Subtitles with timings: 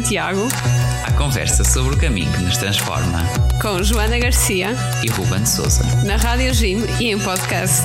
[0.00, 0.48] Santiago.
[1.06, 3.20] A conversa sobre o caminho que nos transforma.
[3.60, 4.74] Com Joana Garcia
[5.04, 5.84] e Ruben Souza.
[6.06, 7.84] Na Rádio Jim e em podcast.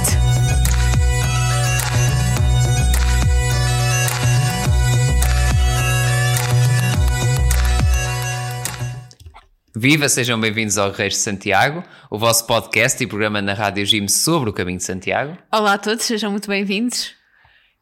[9.75, 14.07] Viva, sejam bem-vindos ao Reis de Santiago, o vosso podcast e programa na Rádio Jim
[14.07, 15.37] sobre o caminho de Santiago.
[15.51, 17.14] Olá a todos, sejam muito bem-vindos.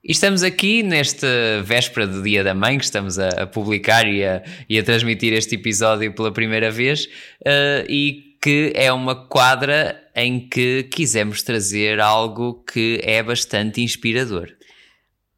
[0.05, 1.27] E estamos aqui nesta
[1.63, 5.31] véspera do Dia da Mãe, que estamos a, a publicar e a, e a, transmitir
[5.31, 12.01] este episódio pela primeira vez, uh, e que é uma quadra em que quisemos trazer
[12.01, 14.49] algo que é bastante inspirador.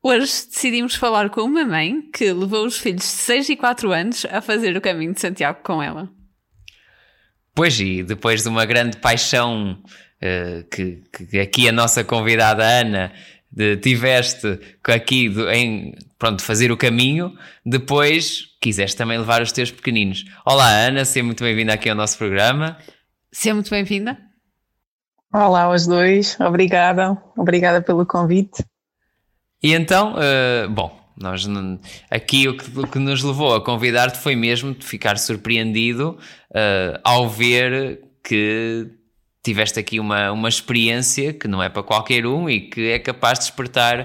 [0.01, 4.25] Hoje decidimos falar com uma mãe que levou os filhos de 6 e 4 anos
[4.31, 6.09] a fazer o caminho de Santiago com ela.
[7.53, 13.13] Pois, e depois de uma grande paixão uh, que, que, aqui a nossa convidada Ana
[13.55, 17.33] de, tiveste aqui de, em pronto, fazer o caminho,
[17.65, 20.25] depois quiseste também levar os teus pequeninos.
[20.45, 22.77] Olá Ana, seja muito bem-vinda aqui ao nosso programa.
[23.31, 24.17] Seja muito bem-vinda.
[25.33, 28.63] Olá aos dois, obrigada, obrigada pelo convite.
[29.63, 31.47] E então, uh, bom, nós
[32.11, 36.17] aqui o que, o que, nos levou a convidar-te foi mesmo de ficar surpreendido
[36.51, 38.89] uh, ao ver que
[39.45, 43.39] tiveste aqui uma, uma experiência que não é para qualquer um e que é capaz
[43.39, 44.01] de despertar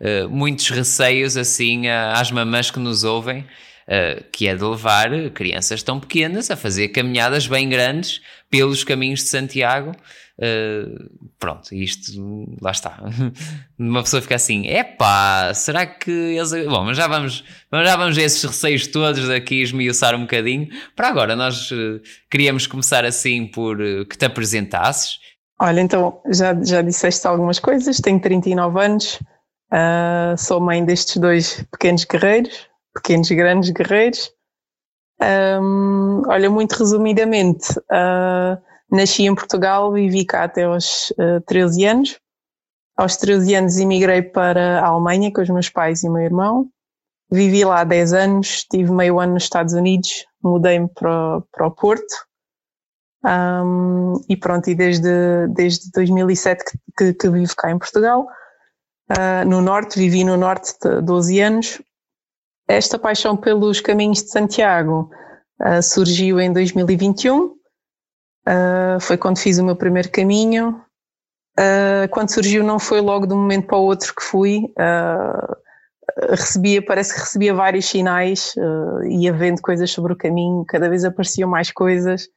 [0.00, 5.82] uh, muitos receios assim às mamãs que nos ouvem, uh, que é de levar crianças
[5.82, 9.92] tão pequenas a fazer caminhadas bem grandes pelos caminhos de Santiago
[10.40, 12.98] Uh, pronto, isto lá está.
[13.78, 16.50] Uma pessoa fica assim: epá, será que eles.
[16.66, 20.68] Bom, mas já vamos, já vamos esses receios todos aqui esmiuçar um bocadinho.
[20.96, 25.18] Para agora, nós uh, queríamos começar assim por uh, que te apresentasses.
[25.60, 27.98] Olha, então já, já disseste algumas coisas.
[27.98, 29.18] Tenho 39 anos,
[30.38, 34.32] sou mãe destes dois pequenos guerreiros, pequenos grandes guerreiros.
[35.20, 37.78] Um, olha, muito resumidamente.
[37.92, 38.56] Uh,
[38.90, 42.20] Nasci em Portugal, vivi cá até aos uh, eh, 13 anos.
[42.96, 46.68] Aos 13 anos emigrei para a Alemanha com os meus pais e o meu irmão.
[47.30, 52.26] Vivi lá 10 anos, tive meio ano nos Estados Unidos, mudei-me para, para o Porto.
[53.24, 58.26] Um, e pronto, e desde, desde 2007 que, que, que vivo cá em Portugal.
[59.10, 61.82] Uh, no Norte, vivi no Norte 12 anos.
[62.66, 65.10] Esta paixão pelos caminhos de Santiago
[65.60, 67.59] uh, surgiu em 2021
[68.48, 70.80] Uh, foi quando fiz o meu primeiro caminho.
[71.58, 74.64] Uh, quando surgiu, não foi logo de um momento para o outro que fui.
[74.78, 75.56] Uh,
[76.30, 78.54] recebia, parece que recebia vários sinais,
[79.08, 82.28] ia vendo coisas sobre o caminho, cada vez apareciam mais coisas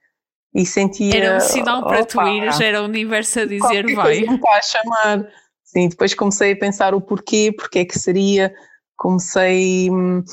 [0.53, 1.16] e sentia.
[1.16, 4.22] Era um sinal para tu ires, era o universo a dizer vai.
[4.22, 5.28] Me está a chamar.
[5.64, 8.53] Sim, depois comecei a pensar o porquê, porque é que seria.
[8.96, 9.90] Comecei.
[9.90, 10.24] Hum,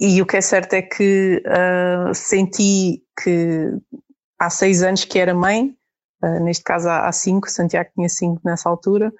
[0.00, 3.70] e o que é certo é que uh, senti que
[4.38, 5.74] há seis anos que era mãe,
[6.22, 9.12] uh, neste caso há, há cinco, Santiago tinha cinco nessa altura,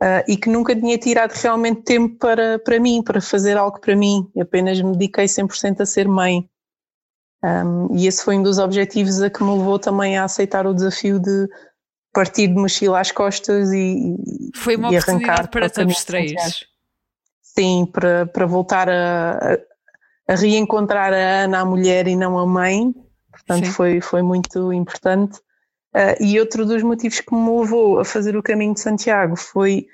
[0.00, 3.96] uh, e que nunca tinha tirado realmente tempo para, para mim, para fazer algo para
[3.96, 6.48] mim, apenas me dediquei 100% a ser mãe.
[7.42, 10.74] Um, e esse foi um dos objetivos a que me levou também a aceitar o
[10.74, 11.48] desafio de
[12.12, 14.16] partir de mochila às costas e,
[14.54, 16.36] foi uma e arrancar para, para te abstrair.
[17.42, 19.54] Sim, para, para voltar a,
[20.28, 22.94] a, a reencontrar a Ana, a mulher e não a mãe,
[23.46, 25.38] Portanto, foi, foi muito importante.
[25.94, 29.86] Uh, e outro dos motivos que me levou a fazer o caminho de Santiago foi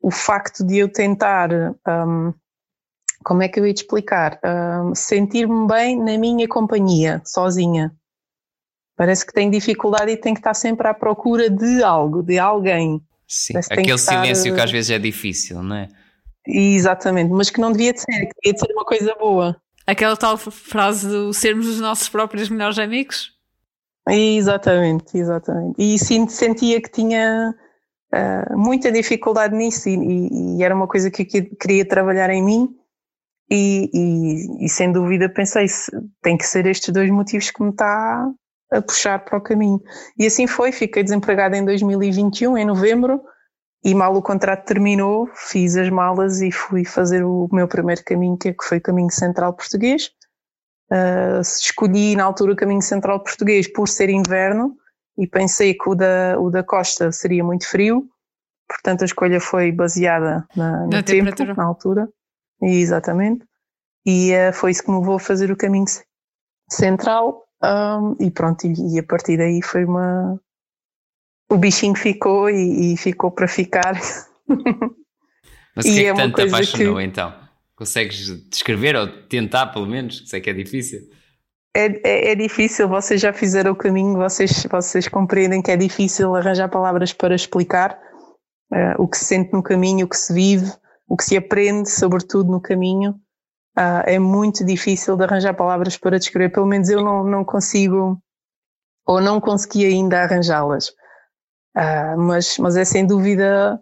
[0.00, 2.32] o facto de eu tentar, um,
[3.22, 7.94] como é que eu ia te explicar, um, sentir-me bem na minha companhia, sozinha.
[8.96, 13.00] Parece que tenho dificuldade e tenho que estar sempre à procura de algo, de alguém.
[13.28, 15.88] Sim, aquele silêncio estar, que às vezes é difícil, não é?
[16.46, 19.56] Exatamente, mas que não devia de ser, que devia de ser uma coisa boa.
[19.92, 23.30] Aquela tal frase de sermos os nossos próprios melhores amigos?
[24.08, 25.74] Exatamente, exatamente.
[25.78, 27.54] E sim, sentia que tinha
[28.14, 32.42] uh, muita dificuldade nisso e, e, e, era uma coisa que eu queria trabalhar em
[32.42, 32.74] mim
[33.50, 35.66] e, e, e sem dúvida pensei,
[36.22, 38.30] tem que ser estes dois motivos que me está
[38.72, 39.78] a puxar para o caminho.
[40.18, 43.22] E assim foi, fiquei desempregada em 2021, em novembro,
[43.84, 48.36] e mal o contrato terminou, fiz as malas e fui fazer o meu primeiro caminho,
[48.36, 50.10] que foi o caminho central português.
[50.90, 54.76] Uh, escolhi na altura o caminho central português por ser inverno
[55.18, 58.06] e pensei que o da, o da costa seria muito frio,
[58.68, 62.08] portanto a escolha foi baseada na, no tempo, na altura.
[62.62, 63.44] E, exatamente.
[64.06, 65.86] E uh, foi isso que me levou a fazer o caminho
[66.70, 67.42] central.
[67.64, 70.38] Um, e pronto, e, e a partir daí foi uma,
[71.52, 73.94] o bichinho ficou e, e ficou para ficar.
[75.76, 77.02] Mas o que é que é tanto apaixonou que...
[77.02, 77.34] então?
[77.76, 80.24] Consegues descrever ou tentar, pelo menos?
[80.26, 81.00] Sei que é difícil.
[81.74, 86.34] É, é, é, difícil, vocês já fizeram o caminho, vocês, vocês compreendem que é difícil
[86.34, 87.98] arranjar palavras para explicar
[88.70, 90.70] uh, o que se sente no caminho, o que se vive,
[91.08, 93.12] o que se aprende, sobretudo no caminho.
[93.76, 98.22] Uh, é muito difícil de arranjar palavras para descrever, pelo menos eu não, não consigo
[99.06, 100.92] ou não consegui ainda arranjá-las.
[101.76, 103.80] Uh, mas, mas é sem dúvida,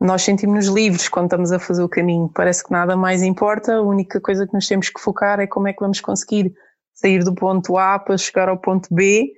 [0.00, 2.30] nós sentimos-nos livres quando estamos a fazer o caminho.
[2.32, 5.68] Parece que nada mais importa, a única coisa que nos temos que focar é como
[5.68, 6.54] é que vamos conseguir
[6.94, 9.32] sair do ponto A para chegar ao ponto B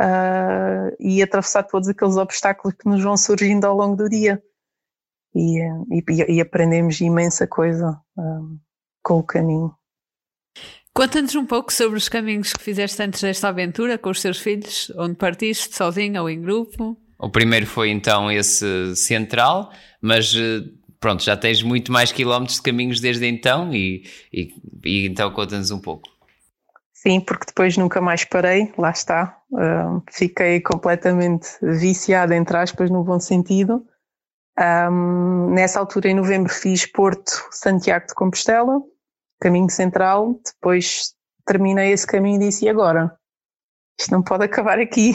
[0.00, 4.42] uh, e atravessar todos aqueles obstáculos que nos vão surgindo ao longo do dia.
[5.34, 5.58] E,
[5.90, 8.58] e, e aprendemos imensa coisa uh,
[9.02, 9.74] com o caminho.
[10.94, 14.92] Conta-nos um pouco sobre os caminhos que fizeste antes desta aventura com os teus filhos,
[14.96, 16.96] onde partiste, sozinho ou em grupo?
[17.18, 19.72] O primeiro foi então esse central,
[20.02, 20.68] mas eh,
[21.00, 24.54] pronto, já tens muito mais quilómetros de caminhos desde então e, e,
[24.84, 26.08] e então conta-nos um pouco.
[26.92, 29.36] Sim, porque depois nunca mais parei, lá está.
[29.50, 33.84] Uh, fiquei completamente viciada, entre aspas, no bom sentido.
[34.56, 38.80] Um, nessa altura, em novembro, fiz Porto Santiago de Compostela,
[39.42, 43.12] caminho central, depois terminei esse caminho e disse, e agora?
[43.98, 45.14] Isto não pode acabar aqui.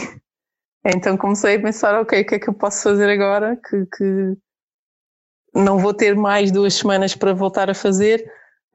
[0.84, 4.36] Então comecei a pensar, ok, o que é que eu posso fazer agora que, que
[5.54, 8.24] não vou ter mais duas semanas para voltar a fazer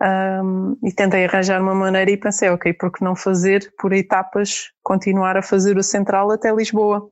[0.02, 4.72] um, e tentei arranjar uma maneira e pensei, ok, por que não fazer por etapas,
[4.82, 7.10] continuar a fazer o central até Lisboa?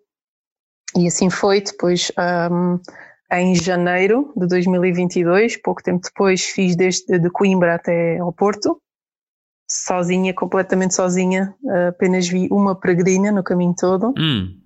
[0.98, 2.12] E assim foi, depois
[2.52, 2.80] um,
[3.32, 8.82] em janeiro de 2022, pouco tempo depois, fiz desde de Coimbra até ao Porto,
[9.70, 11.56] sozinha, completamente sozinha,
[11.88, 14.14] apenas vi uma peregrina no caminho todo.
[14.18, 14.60] Hum,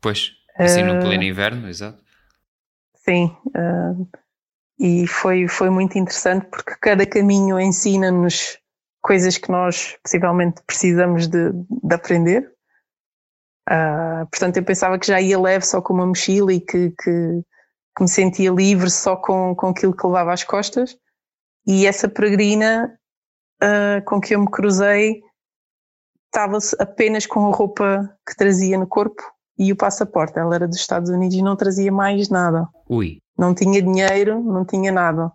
[0.00, 2.02] pois, assim uh, no pleno inverno, exato.
[2.96, 4.08] Sim, uh,
[4.80, 8.58] e foi, foi muito interessante porque cada caminho ensina-nos
[9.00, 12.50] coisas que nós possivelmente precisamos de, de aprender.
[13.70, 17.44] Uh, portanto, eu pensava que já ia leve só com uma mochila e que, que
[17.96, 20.96] que me sentia livre só com, com aquilo que levava às costas.
[21.66, 22.98] E essa peregrina
[23.62, 25.22] uh, com que eu me cruzei
[26.26, 29.22] estava apenas com a roupa que trazia no corpo
[29.58, 30.38] e o passaporte.
[30.38, 32.66] Ela era dos Estados Unidos e não trazia mais nada.
[32.88, 33.18] Ui.
[33.38, 35.30] Não tinha dinheiro, não tinha nada.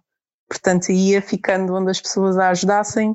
[0.49, 3.11] Portanto, ia ficando onde as pessoas a ajudassem.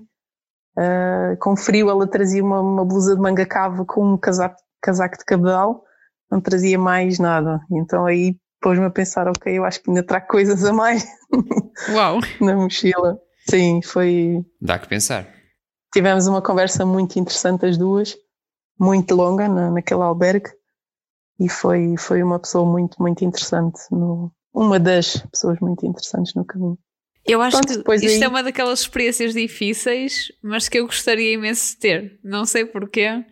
[0.77, 5.19] Uh, com frio, ela trazia uma, uma blusa de manga cava com um casaco, casaco
[5.19, 5.85] de cabedal,
[6.31, 7.61] não trazia mais nada.
[7.71, 11.05] Então aí pôs-me a pensar, ok, eu acho que ainda trago coisas a mais
[11.93, 12.21] Uau.
[12.41, 13.19] na mochila.
[13.51, 14.45] Sim, foi.
[14.61, 15.29] Dá que pensar.
[15.93, 18.17] Tivemos uma conversa muito interessante as duas,
[18.79, 20.51] muito longa na, naquele albergue,
[21.39, 26.45] e foi, foi uma pessoa muito, muito interessante, no, uma das pessoas muito interessantes no
[26.45, 26.79] caminho.
[27.25, 28.23] Eu acho Pronto, que isto aí...
[28.23, 32.21] é uma daquelas experiências difíceis, mas que eu gostaria imenso de ter.
[32.23, 33.25] Não sei porquê.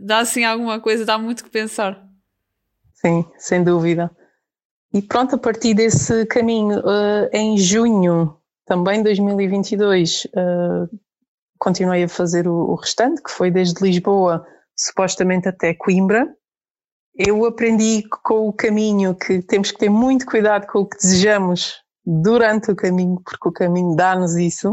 [0.00, 2.04] Dá assim alguma coisa, dá muito que pensar.
[2.94, 4.10] Sim, sem dúvida.
[4.92, 10.98] E pronto, a partir desse caminho, uh, em junho, também 2022, uh,
[11.58, 16.26] continuei a fazer o, o, restante, que foi desde Lisboa, supostamente até Coimbra.
[17.14, 21.82] Eu aprendi com o caminho que temos que ter muito cuidado com o que desejamos
[22.06, 24.72] durante o caminho, porque o caminho dá-nos isso.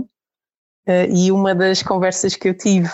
[0.87, 2.89] Uh, e uma das conversas que eu tive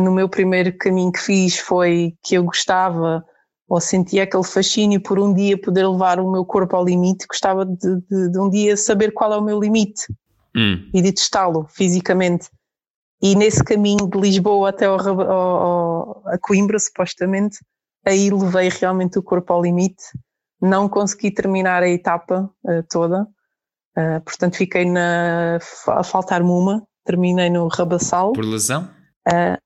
[0.00, 3.24] no meu primeiro caminho que fiz foi que eu gostava
[3.68, 7.66] ou sentia aquele fascínio por um dia poder levar o meu corpo ao limite, gostava
[7.66, 10.06] de, de, de um dia saber qual é o meu limite
[10.56, 10.88] hum.
[10.94, 12.48] e de testá-lo fisicamente.
[13.20, 17.58] E nesse caminho de Lisboa até ao, ao, a Coimbra, supostamente,
[18.04, 20.04] aí levei realmente o corpo ao limite.
[20.60, 25.58] Não consegui terminar a etapa uh, toda, uh, portanto fiquei na,
[25.88, 28.32] a faltar-me uma, terminei no Rabassal.
[28.32, 28.88] Por lesão?
[29.26, 29.58] Uh,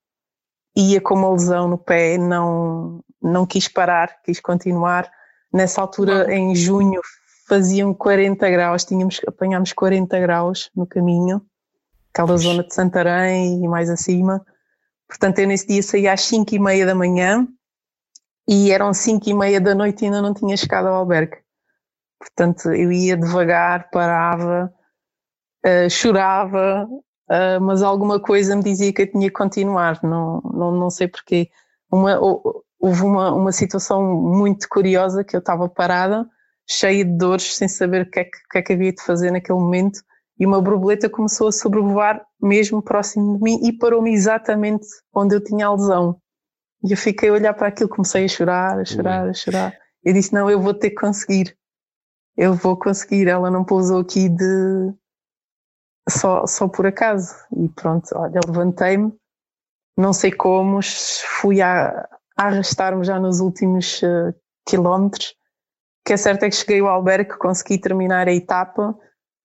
[0.76, 5.10] ia com uma lesão no pé, não, não quis parar, quis continuar.
[5.52, 7.00] Nessa altura, em junho,
[7.48, 11.42] faziam 40 graus, tínhamos, apanhámos 40 graus no caminho,
[12.12, 14.44] aquela zona de Santarém e mais acima.
[15.08, 17.46] Portanto, eu nesse dia saí às 5 e meia da manhã
[18.48, 21.38] e eram 5 e meia da noite e ainda não tinha chegado ao albergue.
[22.20, 24.72] Portanto, eu ia devagar, parava,
[25.66, 30.70] uh, chorava, uh, mas alguma coisa me dizia que eu tinha que continuar, não, não,
[30.70, 31.50] não sei porquê.
[31.90, 32.20] Uma,
[32.80, 36.26] houve uma, uma situação muito curiosa que eu estava parada,
[36.68, 39.30] cheia de dores, sem saber o que, é que, que, é que havia de fazer
[39.30, 40.00] naquele momento,
[40.38, 45.44] e uma borboleta começou a sobrevoar mesmo próximo de mim e parou-me exatamente onde eu
[45.44, 46.18] tinha a lesão.
[46.82, 49.78] E eu fiquei a olhar para aquilo, comecei a chorar, a chorar, a chorar.
[50.02, 51.54] Eu disse: Não, eu vou ter que conseguir.
[52.34, 53.28] Eu vou conseguir.
[53.28, 54.94] Ela não pousou aqui de,
[56.08, 57.34] só, só por acaso.
[57.54, 59.12] E pronto, olha, levantei-me,
[59.94, 60.80] não sei como,
[61.40, 62.08] fui a,
[62.40, 64.34] a arrastar-me já nos últimos uh,
[64.66, 65.28] quilómetros.
[65.28, 68.96] O que é certo é que cheguei ao albergue, consegui terminar a etapa,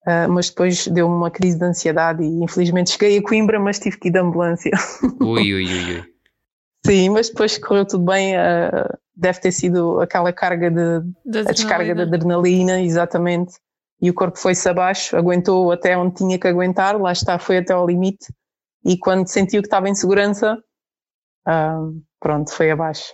[0.08, 3.98] uh, mas depois deu-me uma crise de ansiedade e infelizmente cheguei a Coimbra, mas tive
[3.98, 4.72] que ir de ambulância.
[5.20, 6.04] Ui, ui, ui, ui.
[6.86, 8.38] Sim, mas depois correu tudo bem.
[8.38, 13.56] Uh, deve ter sido aquela carga de, de a descarga de adrenalina, exatamente.
[14.02, 17.74] E o corpo foi-se abaixo, aguentou até onde tinha que aguentar, lá está, foi até
[17.74, 18.28] ao limite.
[18.86, 20.58] E quando sentiu que estava em segurança,
[21.48, 23.14] uh, pronto, foi abaixo.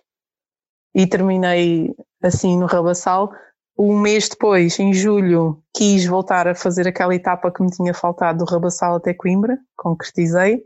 [0.96, 3.30] E terminei assim no Rabassal.
[3.78, 8.38] Um mês depois, em julho, quis voltar a fazer aquela etapa que me tinha faltado
[8.38, 10.64] do Rabassal até Coimbra, concretizei.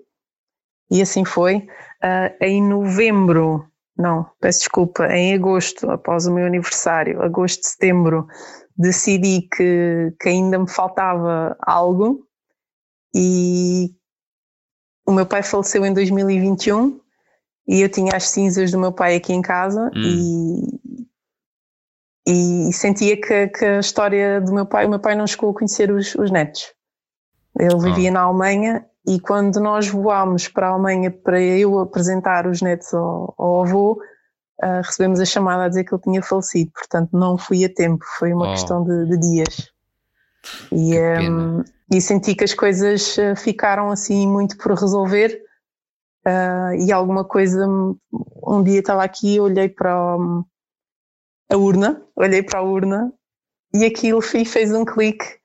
[0.91, 1.57] E assim foi.
[2.03, 8.27] Uh, em novembro, não, peço desculpa, em agosto, após o meu aniversário, agosto, setembro,
[8.77, 12.27] decidi que, que ainda me faltava algo
[13.11, 13.89] e
[15.07, 17.03] o meu pai faleceu em 2021
[17.67, 20.79] e eu tinha as cinzas do meu pai aqui em casa hum.
[22.25, 25.49] e, e sentia que, que, a história do meu pai, o meu pai não chegou
[25.51, 26.73] a conhecer os, os netos.
[27.59, 28.13] Ele vivia oh.
[28.13, 33.33] na Alemanha e quando nós voámos para a Alemanha para eu apresentar os netos ao,
[33.37, 34.01] ao avô,
[34.63, 36.71] uh, recebemos a chamada a dizer que ele tinha falecido.
[36.73, 38.51] Portanto, não fui a tempo, foi uma oh.
[38.51, 39.71] questão de, de, dias.
[40.71, 45.44] E, um, e, senti que as coisas ah, ficaram assim muito por resolver.
[46.27, 49.93] Uh, e alguma coisa, um dia estava aqui, olhei para
[51.51, 53.13] a urna, olhei para a urna
[53.73, 55.39] e aquilo fez um clique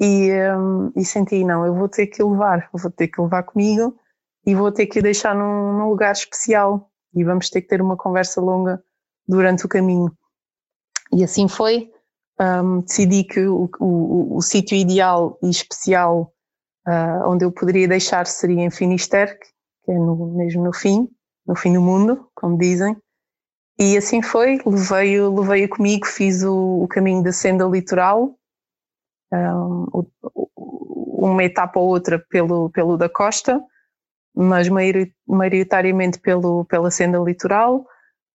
[0.00, 3.98] e, um, e senti, não, eu vou ter que levar, vou ter que levar comigo
[4.46, 7.96] e vou ter que deixar num, num lugar especial e vamos ter que ter uma
[7.96, 8.82] conversa longa
[9.28, 10.16] durante o caminho.
[11.12, 11.90] E assim foi.
[12.38, 16.34] Um, decidi que o, o, o sítio ideal e especial
[16.86, 19.38] uh, onde eu poderia deixar seria em Finisterre,
[19.86, 21.08] que é no, mesmo no fim,
[21.46, 22.96] no fim do mundo, como dizem.
[23.78, 28.34] E assim foi, levei-o levei comigo, fiz o, o caminho da senda litoral,
[29.32, 29.86] um,
[30.24, 33.62] uma etapa ou outra pelo, pelo da costa,
[34.34, 34.68] mas
[35.26, 37.86] maioritariamente pelo, pela senda litoral.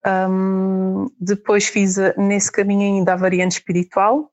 [0.06, 4.32] Um, depois fiz nesse caminho ainda a variante espiritual.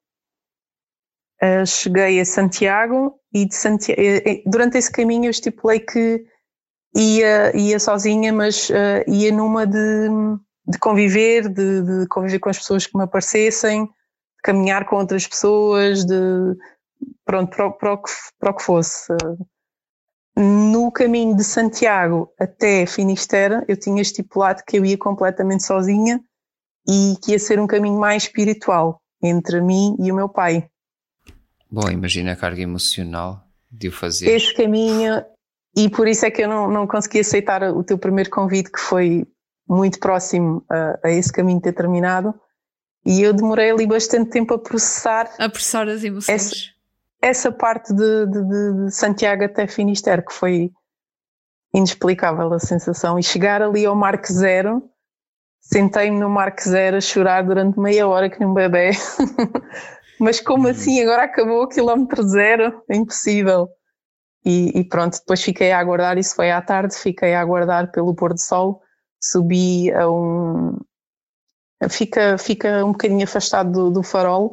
[1.42, 4.00] Uh, cheguei a Santiago e Santiago,
[4.46, 6.26] durante esse caminho eu estipulei que
[6.94, 10.08] ia, ia sozinha, mas uh, ia numa de,
[10.66, 13.88] de conviver, de, de, conviver com as pessoas que me aparecessem,
[14.42, 16.56] caminhar com outras pessoas, de
[17.24, 19.12] pronto, para, para, o, que, para o que fosse.
[20.36, 26.20] No caminho de Santiago até Finisterre, eu tinha estipulado que eu ia completamente sozinha
[26.88, 30.68] e que ia ser um caminho mais espiritual entre mim e o meu pai.
[31.70, 34.30] Bom, imagina a carga emocional de o fazer.
[34.30, 35.22] Esse caminho,
[35.78, 38.80] e por isso é que eu não, não consegui aceitar o teu primeiro convite, que
[38.80, 39.24] foi
[39.68, 42.34] muito próximo a, a esse caminho ter terminado,
[43.06, 45.30] e eu demorei ali bastante tempo a processar.
[45.38, 46.34] A processar as emoções.
[46.34, 46.56] Essa,
[47.22, 50.72] essa parte de, de, de, Santiago até Finisterre, que foi
[51.72, 53.16] inexplicável a sensação.
[53.16, 54.82] E chegar ali ao Marco Zero,
[55.60, 58.90] sentei-me no Marco Zero a chorar durante meia hora que nem um bebê.
[60.18, 60.70] Mas como uhum.
[60.70, 61.00] assim?
[61.00, 62.82] Agora acabou o quilómetro zero?
[62.90, 63.68] É impossível.
[64.44, 68.14] E, e, pronto, depois fiquei a aguardar, isso foi à tarde, fiquei a aguardar pelo
[68.14, 68.80] pôr do sol,
[69.20, 70.78] subi a um,
[71.90, 74.52] fica, fica um bocadinho afastado do, do farol,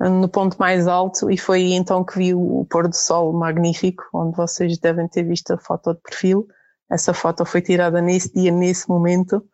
[0.00, 4.36] no ponto mais alto, e foi então que vi o pôr do sol magnífico, onde
[4.36, 6.46] vocês devem ter visto a foto de perfil.
[6.90, 9.44] Essa foto foi tirada nesse dia, nesse momento.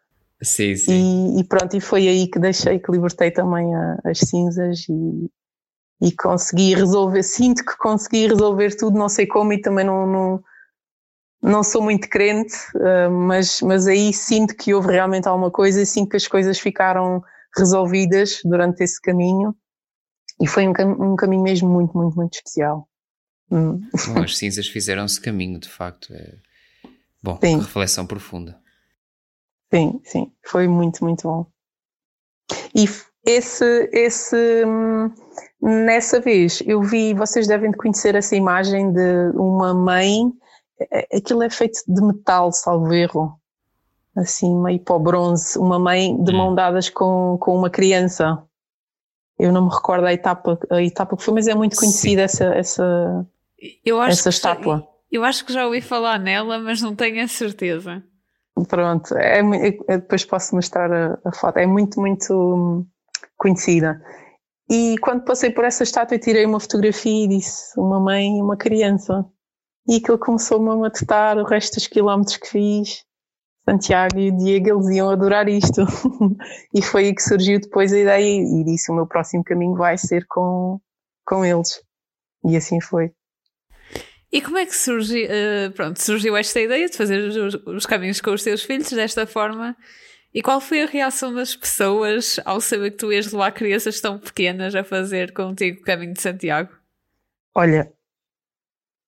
[0.43, 1.37] Sim, sim.
[1.37, 5.31] E, e pronto, e foi aí que deixei, que libertei também a, as cinzas e,
[6.01, 10.45] e consegui resolver, sinto que consegui resolver tudo, não sei como, e também não, não
[11.43, 15.85] não sou muito crente, uh, mas, mas aí sinto que houve realmente alguma coisa e
[15.85, 17.23] sinto que as coisas ficaram
[17.55, 19.55] resolvidas durante esse caminho
[20.41, 20.73] e foi um,
[21.13, 22.89] um caminho mesmo muito, muito, muito especial.
[23.51, 23.81] Hum.
[24.09, 26.13] Bom, as cinzas fizeram-se caminho, de facto.
[26.15, 26.35] É...
[27.23, 28.59] Bom, reflexão profunda.
[29.73, 31.47] Sim, sim, foi muito, muito bom.
[32.75, 32.87] E
[33.25, 35.11] esse, esse, hum,
[35.61, 40.33] nessa vez eu vi, vocês devem conhecer essa imagem de uma mãe
[40.79, 43.39] é, é, aquilo é feito de metal, salvo erro.
[44.17, 45.59] Assim, meio para o bronze.
[45.59, 46.37] Uma mãe de hum.
[46.37, 48.43] mão dadas com, com uma criança.
[49.39, 52.45] Eu não me recordo a etapa, a etapa que foi, mas é muito conhecida essa,
[52.55, 53.27] essa,
[54.09, 54.79] essa estátua.
[54.79, 58.03] Já, eu acho que já ouvi falar nela, mas não tenho a certeza.
[58.69, 59.41] Pronto, é,
[59.89, 61.57] é, depois posso mostrar a, a, foto.
[61.57, 62.87] É muito, muito hum,
[63.45, 64.01] conhecida.
[64.71, 68.57] E quando passei por essa estátua, tirei uma fotografia e disse: Uma mãe e uma
[68.57, 69.25] criança.
[69.87, 73.05] E aquilo começou-me a matutar o resto dos quilómetros que fiz.
[73.69, 75.83] Santiago e o Diego, eles iam adorar isto.
[76.75, 79.99] e foi aí que surgiu depois a ideia e disse: O meu próximo caminho vai
[79.99, 80.81] ser com,
[81.27, 81.83] com eles.
[82.47, 83.13] E assim foi.
[84.33, 87.21] E como é que surgiu, uh, pronto, surgiu esta ideia de fazer
[87.67, 89.77] os, caminhos com os teus filhos desta forma?
[90.35, 94.19] E qual foi a reação das pessoas ao saber que tu ias levar crianças tão
[94.19, 96.71] pequenas a fazer contigo o caminho de Santiago?
[97.55, 97.93] Olha,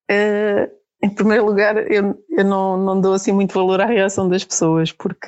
[0.08, 0.70] uh,
[1.02, 4.92] em primeiro lugar, eu, eu não, não dou assim muito valor à reação das pessoas,
[4.92, 5.26] porque.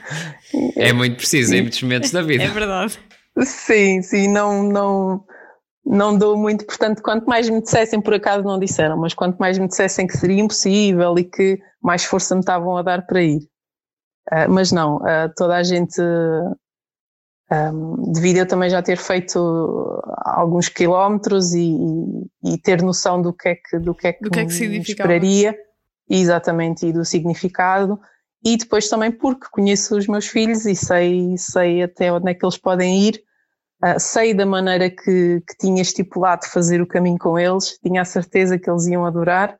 [0.76, 2.44] é muito preciso em muitos momentos da vida.
[2.44, 2.98] É verdade.
[3.42, 5.24] Sim, sim, não, não,
[5.84, 9.58] não dou muito, portanto, quanto mais me dissessem, por acaso não disseram, mas quanto mais
[9.58, 13.49] me dissessem que seria impossível e que mais força me estavam a dar para ir.
[14.30, 16.00] Uh, mas não, uh, toda a gente,
[17.50, 21.74] um, devido eu também já ter feito alguns quilómetros e,
[22.44, 24.46] e, e, ter noção do que é que, do que, é que, do que, é
[24.46, 25.56] que esperaria,
[26.08, 27.98] exatamente, e do significado,
[28.44, 32.44] e depois também porque conheço os meus filhos e sei, sei até onde é que
[32.44, 33.20] eles podem ir,
[33.84, 38.04] uh, sei da maneira que, que tinha estipulado fazer o caminho com eles, tinha a
[38.04, 39.58] certeza que eles iam adorar,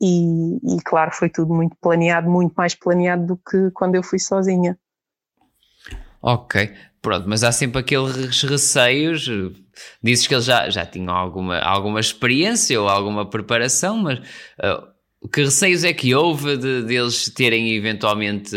[0.00, 4.18] e, e claro, foi tudo muito planeado, muito mais planeado do que quando eu fui
[4.18, 4.78] sozinha.
[6.20, 9.28] Ok, pronto, mas há sempre aqueles receios.
[10.02, 15.42] Dizes que eles já, já tinham alguma, alguma experiência ou alguma preparação, mas uh, que
[15.42, 18.54] receios é que houve de, de eles terem eventualmente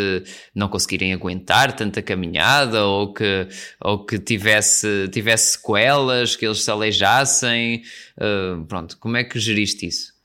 [0.54, 3.48] não conseguirem aguentar tanta caminhada ou que,
[3.80, 7.82] ou que tivesse, tivesse sequelas, que eles se aleijassem?
[8.18, 10.21] Uh, pronto, como é que geriste isso?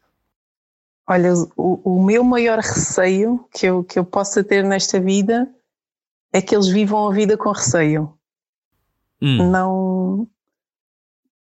[1.08, 5.48] Olha, o, o meu maior receio que eu, que eu possa ter nesta vida
[6.32, 8.12] é que eles vivam a vida com receio.
[9.22, 9.50] Hum.
[9.50, 10.28] Não,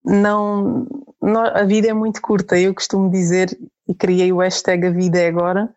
[0.04, 0.88] não,
[1.22, 2.60] não, a vida é muito curta.
[2.60, 5.74] Eu costumo dizer e criei o hashtag A Vida é Agora,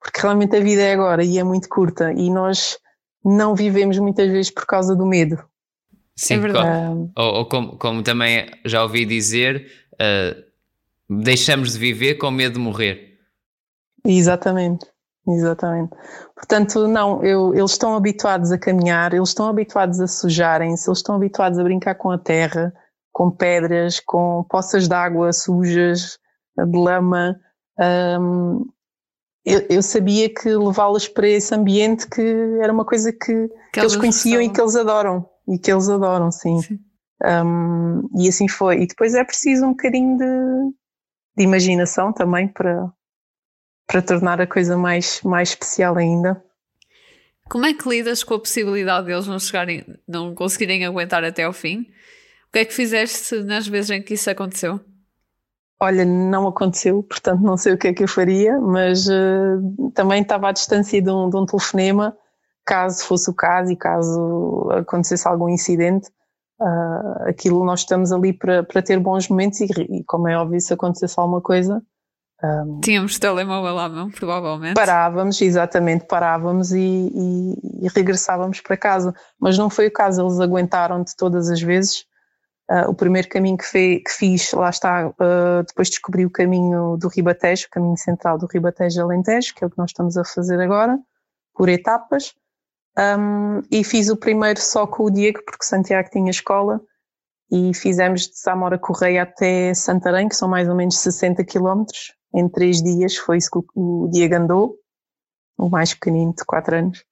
[0.00, 2.78] porque realmente a vida é agora e é muito curta e nós
[3.24, 5.42] não vivemos muitas vezes por causa do medo.
[6.14, 7.10] Sim, é verdade.
[7.16, 10.44] ou, ou como, como, também já ouvi dizer, uh,
[11.22, 13.13] deixamos de viver com medo de morrer.
[14.04, 14.86] Exatamente.
[15.26, 15.96] Exatamente.
[16.34, 21.14] Portanto, não, eu, eles estão habituados a caminhar, eles estão habituados a sujarem-se, eles estão
[21.14, 22.74] habituados a brincar com a terra,
[23.10, 26.18] com pedras, com poças de água sujas,
[26.56, 27.36] de lama.
[28.20, 28.66] Um,
[29.44, 32.22] eu, eu, sabia que levá-los para esse ambiente que
[32.62, 35.26] era uma coisa que, que, eles conheciam e que eles adoram.
[35.48, 36.60] E que eles adoram, sim.
[36.60, 36.78] sim.
[37.24, 38.82] Um, e assim foi.
[38.82, 40.74] E depois é preciso um bocadinho de,
[41.36, 42.90] de imaginação também para,
[43.86, 46.42] para tornar a coisa mais, mais especial ainda.
[47.48, 51.52] Como é que lidas com a possibilidade deles não chegarem, não conseguirem aguentar até ao
[51.52, 51.80] fim?
[52.48, 54.80] O que é que fizeste nas vezes em que isso aconteceu?
[55.80, 60.22] Olha, não aconteceu, portanto não sei o que é que eu faria, mas uh, também
[60.22, 62.16] estava à distância de um, de um, telefonema,
[62.64, 66.08] caso fosse o caso e caso acontecesse algum incidente,
[66.60, 70.60] uh, aquilo nós estamos ali para, para ter bons momentos e, e, como é óbvio,
[70.60, 71.82] se acontecesse alguma coisa,
[72.42, 74.74] um, Tínhamos telemóvel à mão, provavelmente.
[74.74, 79.14] Parávamos, exatamente, parávamos e, e, e, regressávamos para casa.
[79.38, 82.04] Mas não foi o caso, eles aguentaram de todas as vezes.
[82.70, 87.08] Uh, o primeiro caminho que, que fiz, lá está, uh, depois descobri o caminho do
[87.08, 90.58] Ribatejo, o caminho central do Ribatejo Alentejo, que é o que nós estamos a fazer
[90.60, 90.98] agora,
[91.54, 92.34] por etapas.
[92.98, 96.80] Um, e fiz o primeiro só com o Diego, porque Santiago tinha escola,
[97.54, 102.48] e fizemos de Zamora Correia até Santarém, que são mais ou menos 60 quilómetros, em
[102.48, 104.74] três dias, foi isso que o Diego andou,
[105.56, 107.04] o mais pequenino de quatro anos.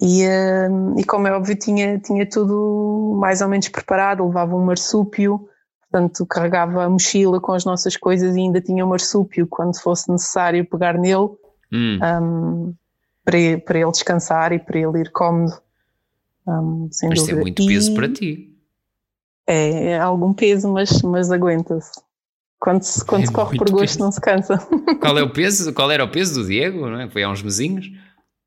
[0.00, 4.64] E, uh, e como é óbvio, tinha, tinha tudo mais ou menos preparado, levava um
[4.64, 5.48] marsúpio,
[5.82, 10.10] portanto carregava a mochila com as nossas coisas e ainda tinha um marsúpio quando fosse
[10.10, 11.28] necessário pegar nele,
[11.72, 12.00] hum.
[12.02, 12.74] um,
[13.24, 15.52] para, para ele descansar e para ele ir cómodo.
[16.48, 17.34] Um, sem mas dúvida.
[17.36, 18.57] tem muito peso e para ti.
[19.48, 21.92] É, é algum peso, mas, mas aguenta-se.
[22.60, 23.98] Quando se, quando é se corre por gosto peso.
[24.00, 24.58] não se cansa.
[25.00, 25.72] Qual é o peso?
[25.72, 26.86] Qual era o peso do Diego?
[26.86, 27.08] Não é?
[27.08, 27.86] Foi há uns mesinhos?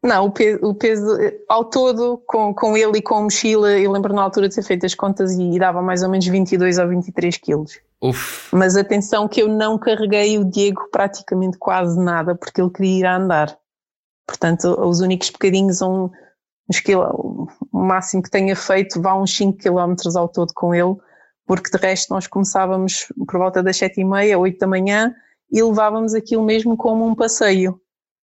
[0.03, 1.05] Não, o peso, o peso,
[1.47, 4.63] ao todo, com, com ele e com a mochila, eu lembro na altura de ter
[4.63, 7.79] feito as contas e, e dava mais ou menos 22 ou 23 quilos.
[8.01, 8.55] Uf.
[8.55, 13.05] Mas atenção que eu não carreguei o Diego praticamente quase nada, porque ele queria ir
[13.05, 13.57] a andar.
[14.25, 16.09] Portanto, os únicos bocadinhos, um,
[16.69, 20.95] uns quilo, o máximo que tenha feito, vá uns 5 km ao todo com ele,
[21.45, 25.13] porque de resto nós começávamos por volta das sete e meia, oito da manhã
[25.51, 27.79] e levávamos aquilo mesmo como um passeio.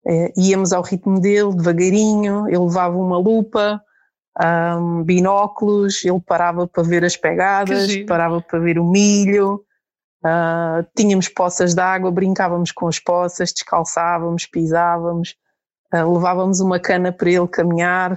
[0.07, 3.83] É, íamos ao ritmo dele, devagarinho, ele levava uma lupa,
[4.41, 9.65] um, binóculos, ele parava para ver as pegadas, parava para ver o milho,
[10.25, 15.35] uh, tínhamos poças de água, brincávamos com as poças, descalçávamos, pisávamos,
[15.95, 18.15] uh, levávamos uma cana para ele caminhar,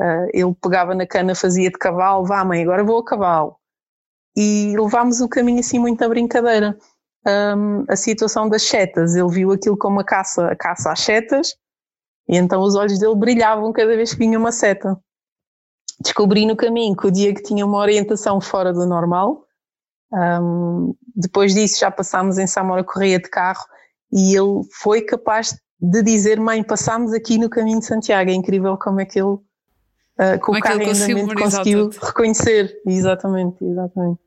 [0.00, 3.56] uh, ele pegava na cana, fazia de cavalo, vá mãe, agora vou a cavalo.
[4.36, 6.76] E levámos o caminho assim muito na brincadeira.
[7.26, 11.54] Um, a situação das setas, ele viu aquilo como a caça, a caça às setas,
[12.28, 14.98] e então os olhos dele brilhavam cada vez que vinha uma seta
[16.00, 19.44] descobri no caminho que o Diego tinha uma orientação fora do normal.
[20.12, 23.64] Um, depois disso já passámos em Samora Correia de carro
[24.12, 28.30] e ele foi capaz de dizer mãe, passámos aqui no caminho de Santiago.
[28.30, 31.90] É incrível como é que ele uh, com como o é carro em andamento conseguiu
[31.90, 32.04] tudo.
[32.04, 32.80] reconhecer.
[32.86, 34.20] Exatamente, exatamente.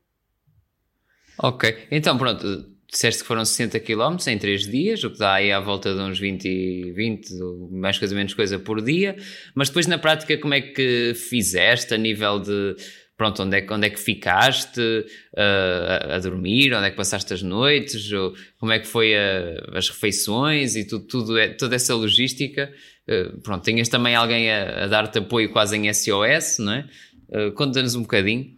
[1.40, 5.52] Ok, então pronto, disseste que foram 60 km em 3 dias, o que dá aí
[5.52, 7.34] à volta de uns 20, 20
[7.72, 9.16] mais coisa menos coisa por dia,
[9.54, 12.76] mas depois na prática como é que fizeste a nível de
[13.18, 17.42] pronto, onde é, onde é que ficaste uh, a, dormir, onde é que passaste as
[17.42, 21.96] noites, ou como é que foi a, as refeições e tudo, tudo é, toda essa
[21.96, 22.72] logística.
[23.10, 26.88] Uh, pronto, tinhas também alguém a, a dar-te apoio quase em SOS, não é?
[27.30, 28.56] Uh, Conta-nos um bocadinho.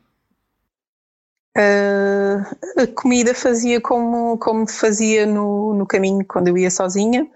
[1.57, 2.43] Uh,
[2.77, 7.27] a comida fazia como, como fazia no, no caminho quando eu ia sozinha,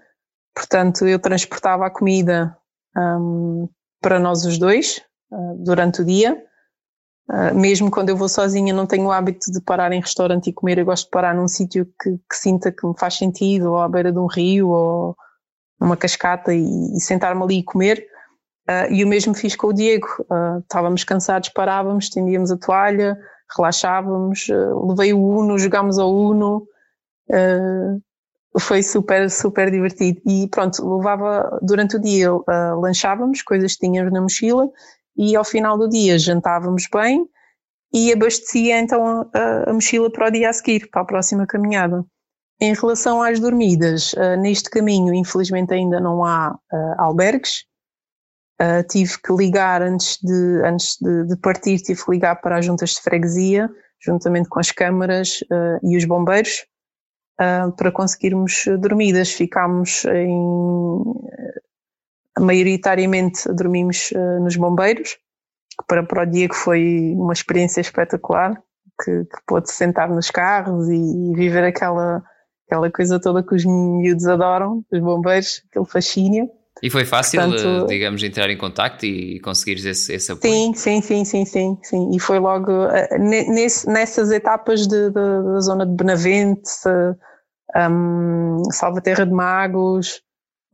[0.54, 2.56] portanto, eu transportava a comida
[2.96, 3.68] um,
[4.00, 6.42] para nós os dois uh, durante o dia.
[7.30, 10.52] Uh, mesmo quando eu vou sozinha, não tenho o hábito de parar em restaurante e
[10.52, 10.78] comer.
[10.78, 13.88] Eu gosto de parar num sítio que, que, sinta que me faz sentido, ou à
[13.88, 15.16] beira de um rio, ou
[15.80, 18.06] numa cascata, e, e sentar-me ali e comer.
[18.90, 20.06] e o mesmo fiz com o Diego.
[20.60, 23.18] estávamos cansados, parávamos, estendíamos a toalha
[23.56, 26.66] relaxávamos, uh, levei o Uno, jogámos ao Uno,
[27.30, 30.20] uh, foi super, super divertido.
[30.26, 34.68] E pronto, levava durante o dia, uh, lanchávamos, coisas que tínhamos na mochila,
[35.16, 37.26] e ao final do dia jantávamos bem
[37.92, 42.04] e abastecia então a, a mochila para o dia a seguir, para a próxima caminhada.
[42.60, 47.64] Em relação às dormidas, uh, neste caminho, infelizmente ainda não há uh, albergues,
[48.62, 52.64] Uh, tive que ligar antes, de, antes de, de, partir, tive que ligar para as
[52.64, 53.68] juntas de freguesia,
[54.00, 55.40] juntamente com as câmaras
[55.82, 56.64] e os bombeiros,
[57.36, 59.32] para conseguirmos dormidas.
[59.32, 60.38] Ficámos em.
[62.38, 65.10] Maioritariamente dormimos nos bombeiros,
[65.78, 68.54] que para, para o Diego foi uma experiência espetacular,
[69.02, 72.22] que, que pôde sentar nos carros e, e viver aquela,
[72.66, 76.48] aquela coisa toda que os miúdos adoram, os bombeiros, aquele fascínio.
[76.82, 80.52] E foi fácil, Portanto, digamos, entrar em contacto e conseguires esse, esse apoio?
[80.52, 82.10] Sim, sim, sim, sim, sim, sim.
[82.14, 86.70] E foi logo uh, nesse, nessas etapas de, de, da zona de Benavente,
[87.76, 90.20] um, Salvaterra de Magos,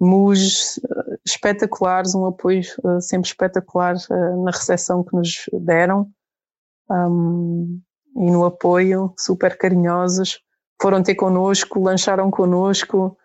[0.01, 3.97] Uh, espetaculares, um apoio uh, sempre espetacular
[4.43, 6.11] na recepção que nos deram
[6.91, 7.81] um,
[8.17, 10.41] e no apoio, super carinhosos.
[10.81, 13.17] Foram ter connosco, lancharam connosco.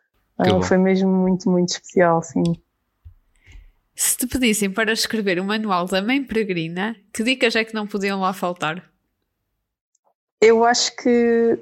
[0.61, 2.43] foi mesmo muito, muito especial, sim.
[3.95, 7.73] Se te pedissem para escrever o um manual da mãe peregrina, que dicas é que
[7.73, 8.83] não podiam lá faltar?
[10.41, 11.57] Eu acho que,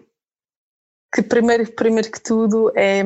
[1.14, 3.04] que primeiro, primeiro que tudo é,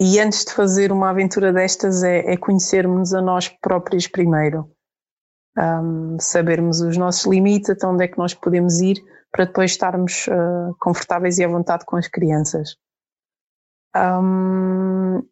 [0.00, 4.70] e antes de fazer uma aventura destas, é, é conhecermos a nós próprios primeiro.
[5.56, 10.26] Um, sabermos os nossos limites, até onde é que nós podemos ir, para depois estarmos
[10.26, 12.76] uh, confortáveis e à vontade com as crianças.
[13.96, 15.22] Um,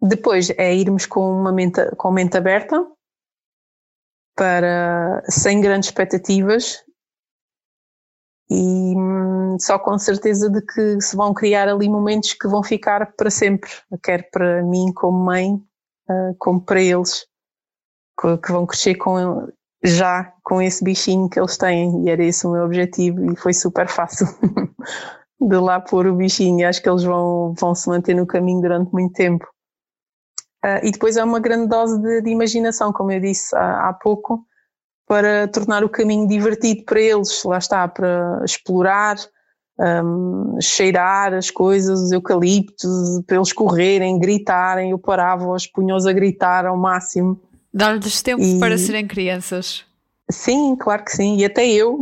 [0.00, 2.86] depois é irmos com uma mente, com mente aberta,
[4.36, 6.84] para, sem grandes expectativas
[8.50, 13.12] e hum, só com certeza de que se vão criar ali momentos que vão ficar
[13.14, 13.70] para sempre,
[14.02, 17.26] quer para mim como mãe, uh, como para eles,
[18.18, 19.48] que, vão crescer com,
[19.84, 22.04] já com esse bichinho que eles têm.
[22.04, 24.26] E era esse o meu objetivo e foi super fácil
[25.40, 26.66] de lá pôr o bichinho.
[26.66, 29.46] Acho que eles vão, vão se manter no caminho durante muito tempo.
[30.64, 33.92] Uh, e depois é uma grande dose de, de imaginação, como eu disse há, há,
[33.92, 34.44] pouco,
[35.08, 37.42] para tornar o caminho divertido para eles.
[37.42, 39.16] Lá está, para explorar,
[39.80, 44.90] um, cheirar as coisas, os eucaliptos, para eles correrem, gritarem.
[44.90, 47.40] Eu parava-os, punha-os a gritar ao máximo.
[47.72, 48.60] Dar-lhes tempo e...
[48.60, 49.84] para serem crianças.
[50.30, 52.00] Sim, claro que sim, e até eu.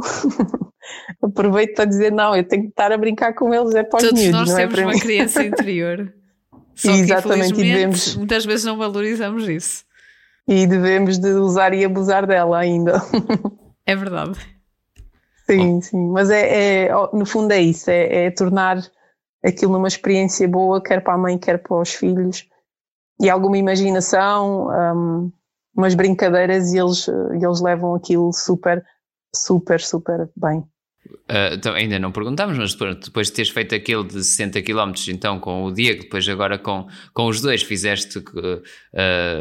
[1.23, 4.03] Aproveito para dizer, não, eu tenho que estar a brincar com eles, é para os
[4.05, 6.13] Todos miúdos, nós não é temos uma criança interior.
[6.75, 9.86] Só Exatamente, que, e devemos, muitas vezes não valorizamos isso.
[10.49, 13.03] E devemos de usar e abusar dela ainda.
[13.85, 14.39] É verdade.
[15.47, 18.79] Sim, sim, mas é, é, no fundo é isso, é, é tornar
[19.45, 22.49] aquilo numa experiência boa, quer para a mãe, quer para os filhos,
[23.21, 25.33] e alguma imaginação, um,
[25.77, 28.85] umas brincadeiras e eles, eles levam aquilo super,
[29.35, 30.67] super, super bem.
[31.07, 35.41] Uh, então, ainda não perguntámos, mas depois de teres feito aquele de 60 km, então
[35.41, 38.25] com o Diego, depois agora com, com os dois, fizeste uh,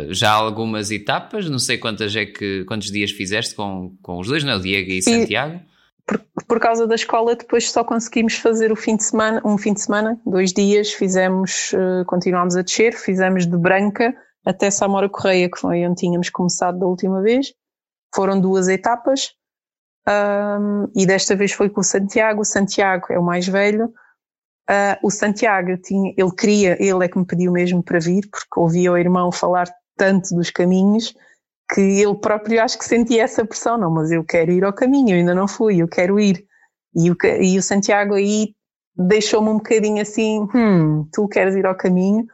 [0.10, 4.44] já algumas etapas, não sei quantas é que, quantos dias fizeste com, com os dois,
[4.44, 4.56] não é?
[4.56, 5.60] O Diego e, e Santiago?
[6.08, 9.74] Por, por, causa da escola, depois só conseguimos fazer o fim de semana, um fim
[9.74, 14.14] de semana, dois dias, fizemos, uh, continuámos a descer, fizemos de Branca
[14.46, 17.54] até Samora Correia, que foi onde tínhamos começado da última vez.
[18.14, 19.34] Foram duas etapas
[20.08, 22.42] um, e desta vez foi com o Santiago.
[22.42, 23.94] O Santiago é o mais velho.
[24.70, 28.60] Uh, o Santiago tinha, ele queria, ele é que me pediu mesmo para vir, porque
[28.60, 31.14] ouvia o irmão falar tanto dos caminhos
[31.74, 33.78] que ele próprio acho que sentia essa pressão.
[33.78, 36.46] Não, mas eu quero ir ao caminho, eu ainda não fui, eu quero ir.
[36.96, 38.56] E o, e o Santiago aí
[38.96, 42.26] deixou-me um bocadinho assim: hum, tu queres ir ao caminho?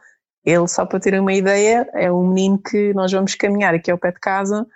[0.44, 3.98] Ele, só para ter uma ideia, é um menino que nós vamos caminhar aqui ao
[3.98, 4.66] pé de casa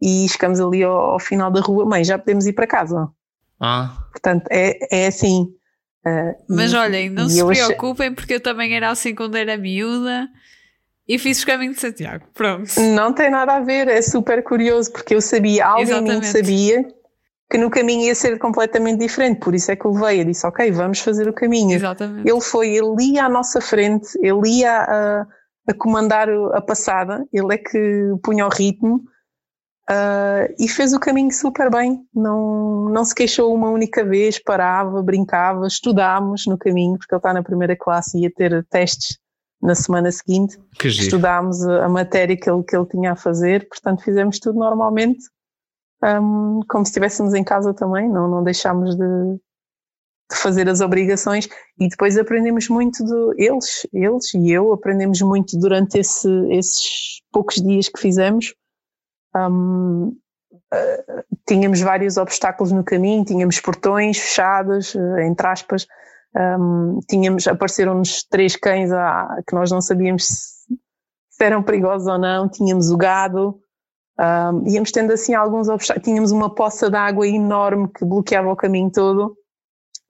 [0.00, 3.08] e chegamos ali ao, ao final da rua, mãe, já podemos ir para casa.
[3.60, 4.06] Ah.
[4.10, 5.52] Portanto, é, é assim.
[6.06, 8.16] Uh, Mas e, olhem, não se preocupem, achei...
[8.16, 10.28] porque eu também era assim quando era miúda
[11.06, 12.24] e fiz o caminho de Santiago.
[12.32, 12.70] Pronto.
[12.94, 16.86] Não tem nada a ver, é super curioso, porque eu sabia, alguém em mim sabia
[17.50, 20.46] que no caminho ia ser completamente diferente, por isso é que eu levei, eu disse,
[20.46, 21.74] ok, vamos fazer o caminho.
[21.74, 22.30] Exatamente.
[22.30, 25.26] Ele foi, ele ia à nossa frente, ele ia a,
[25.68, 29.02] a comandar a passada, ele é que punha o ritmo,
[29.90, 35.02] Uh, e fez o caminho super bem, não, não se queixou uma única vez, parava,
[35.02, 39.18] brincava, estudámos no caminho, porque ele está na primeira classe e ia ter testes
[39.60, 40.56] na semana seguinte.
[40.78, 44.60] Que estudámos a, a, matéria que ele, que ele tinha a fazer, portanto fizemos tudo
[44.60, 45.24] normalmente,
[46.04, 49.34] um, como se estivéssemos em casa também, não, não deixámos de,
[50.30, 51.48] de fazer as obrigações.
[51.80, 57.56] E depois aprendemos muito de eles, eles e eu aprendemos muito durante esse, esses poucos
[57.56, 58.54] dias que fizemos
[59.36, 60.16] um,
[60.72, 65.86] uh, tínhamos vários obstáculos no caminho, tínhamos portões fechados, uh, entre aspas,
[66.36, 70.78] um, tínhamos, apareceram-nos três cães ah, que nós não sabíamos se,
[71.30, 73.60] se, eram perigosos ou não, tínhamos o gado,
[74.18, 78.56] um, íamos tendo assim alguns obstáculos, tínhamos uma poça de água enorme que bloqueava o
[78.56, 79.36] caminho todo,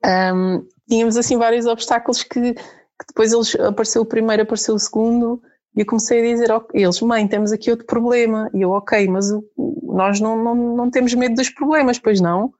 [0.05, 5.41] um, tínhamos assim vários obstáculos que, que, depois eles apareceu o primeiro, apareceu o segundo,
[5.75, 8.49] e eu comecei a dizer a eles, mãe, temos aqui outro problema.
[8.53, 9.27] E eu, ok, mas
[9.83, 12.51] nós não, não, não temos medo dos problemas, pois não?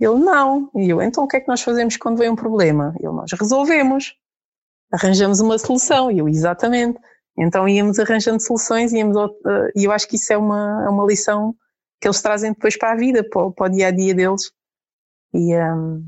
[0.00, 0.70] Ele, não.
[0.74, 2.94] E eu, então o que é que nós fazemos quando vem um problema?
[2.98, 4.14] Ele, nós resolvemos.
[4.92, 6.10] Arranjamos uma solução.
[6.10, 6.98] E eu, exatamente.
[7.38, 9.16] Então íamos arranjando soluções íamos,
[9.76, 11.54] e eu acho que isso é uma, é uma lição
[12.00, 14.50] que eles trazem depois para a vida, para, para o dia a dia deles.
[15.32, 16.02] E, um,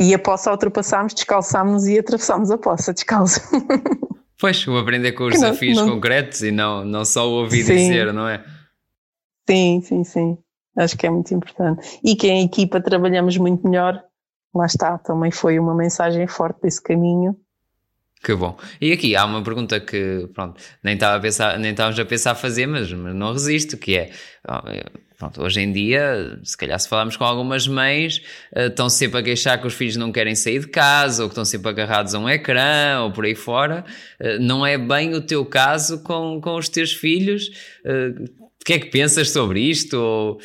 [0.00, 3.40] e a poça ultrapassámos, descalçámos e atravessámos a poça descalço.
[4.38, 5.88] Pois, o aprender com os desafios não...
[5.88, 7.74] concretos e não, não só o ouvir sim.
[7.74, 8.44] dizer, não é?
[9.48, 10.38] Sim, sim, sim.
[10.76, 11.98] Acho que é muito importante.
[12.04, 14.02] E que em equipa trabalhamos muito melhor,
[14.54, 17.36] lá está, também foi uma mensagem forte desse caminho.
[18.22, 18.58] Que bom.
[18.80, 22.32] E aqui há uma pergunta que, pronto, nem estava a pensar, nem estávamos a pensar
[22.32, 24.10] a fazer, mas, mas não resisto, que é,
[25.18, 28.18] Pronto, hoje em dia, se calhar se falarmos com algumas mães,
[28.54, 31.32] uh, estão sempre a queixar que os filhos não querem sair de casa, ou que
[31.32, 33.84] estão sempre agarrados a um ecrã, ou por aí fora.
[34.20, 37.48] Uh, não é bem o teu caso com, com os teus filhos.
[37.82, 39.94] Uh, o que é que pensas sobre isto?
[39.94, 40.38] Ou,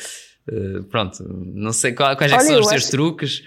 [0.90, 1.22] pronto,
[1.54, 3.42] não sei quais é são os teus acho, truques.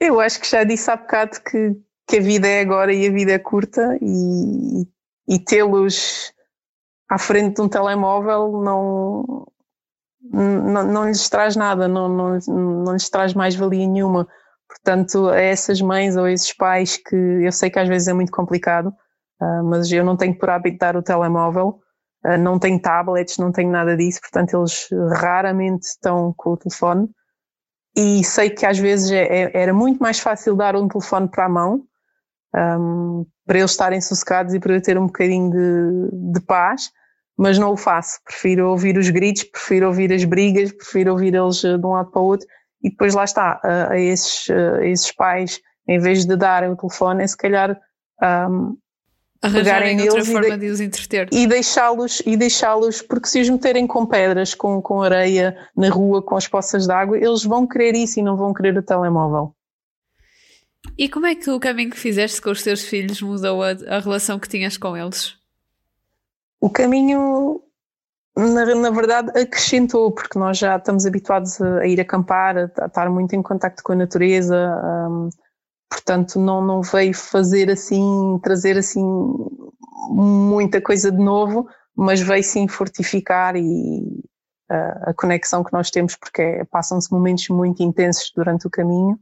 [0.00, 1.72] Eu acho que já disse há bocado que,
[2.06, 4.86] que a vida é agora e a vida é curta e,
[5.28, 6.32] e tê-los
[7.08, 9.46] à frente de um telemóvel não
[10.32, 14.26] não, não lhes traz nada, não, não, não lhes traz mais valia nenhuma.
[14.66, 18.12] Portanto, a essas mães ou a esses pais que eu sei que às vezes é
[18.12, 18.88] muito complicado,
[19.40, 21.80] uh, mas eu não tenho por hábito dar o telemóvel,
[22.26, 24.88] uh, não tenho tablets, não tenho nada disso, portanto eles
[25.20, 27.08] raramente estão com o telefone.
[27.96, 31.44] E sei que às vezes é, é, era muito mais fácil dar um telefone para
[31.44, 31.84] a mão,
[32.54, 36.90] um, para eles estarem sossegados e para eu ter um bocadinho de, de paz,
[37.36, 38.20] mas não o faço.
[38.24, 42.10] Prefiro ouvir os gritos, prefiro ouvir as brigas, prefiro ouvir eles eh, de um lado
[42.10, 42.46] para o outro
[42.82, 46.76] e depois lá está, a, a esses, a esses pais, em vez de darem o
[46.76, 47.80] telefone, é se calhar
[48.22, 48.76] um,
[49.40, 51.28] pegarem neles forma de, de os entreter.
[51.32, 56.22] e deixá-los, e deixá-los, porque se os meterem com pedras, com, com areia na rua,
[56.22, 59.54] com as poças de água, eles vão querer isso e não vão querer o telemóvel.
[60.96, 63.98] E como é que o caminho que fizeste com os teus filhos mudou a, a
[63.98, 65.36] relação que tinhas com eles?
[66.60, 67.60] O caminho,
[68.36, 72.86] na, na, verdade, acrescentou, porque nós já estamos habituados a, a ir acampar, a, a,
[72.86, 74.56] estar muito em contacto com a natureza,
[75.10, 75.28] um,
[75.90, 79.04] portanto, não, não veio fazer assim, trazer assim
[80.08, 83.98] muita coisa de novo, mas veio sim fortificar e
[84.70, 89.18] uh, a conexão que nós temos, porque é, passam-se momentos muito intensos durante o caminho.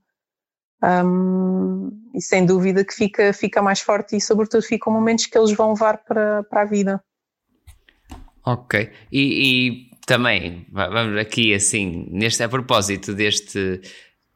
[0.83, 5.53] Um, e sem dúvida que fica, fica mais forte e, sobretudo, ficam momentos que eles
[5.53, 7.03] vão levar para, para a vida.
[8.45, 8.91] Ok.
[9.11, 13.81] E, e também, vamos aqui assim, neste, a propósito deste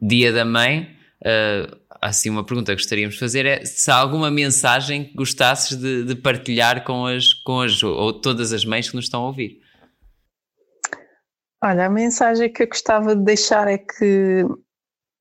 [0.01, 4.31] Dia da Mãe, uh, assim uma pergunta que gostaríamos de fazer é se há alguma
[4.31, 8.95] mensagem que gostasses de, de, partilhar com as, com as ou todas as mães que
[8.95, 9.61] nos estão a ouvir.
[11.65, 14.45] Olha, a mensagem que eu gostava de deixar é que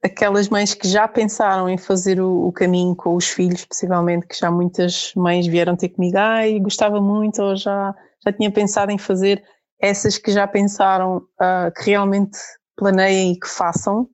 [0.06, 4.38] aquelas mães que já pensaram em fazer o, o caminho com os filhos, possivelmente que
[4.38, 7.94] já muitas mães vieram ter comigo, ai, gostava muito ou já,
[8.26, 9.44] já tinha pensado em fazer,
[9.80, 12.38] essas que já pensaram uh, que realmente
[12.78, 14.10] planeiem e que façam,